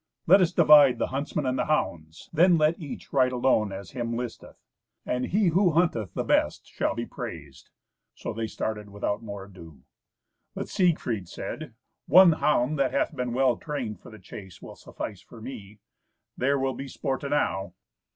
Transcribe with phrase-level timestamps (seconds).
[0.25, 4.17] Let us divide the huntsmen and the hounds; then let each ride alone as him
[4.17, 4.57] listeth,
[5.05, 7.69] and he who hunteth the best shall be praised."
[8.15, 9.83] So they started without more ado.
[10.55, 11.75] But Siegfried said,
[12.07, 15.77] "One hound that hath been well trained for the chase will suffice for me.
[16.35, 17.75] There will be sport enow!"